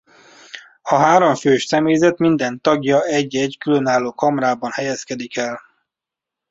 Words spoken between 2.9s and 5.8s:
egy-egy különálló kamrában helyezkedik el.